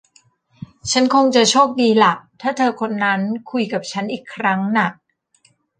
[0.91, 4.87] ฉันคงจะโชคดีล่ะ ถ้าเธอคนนั้นคุยกับฉันอีกครั้งน่ะ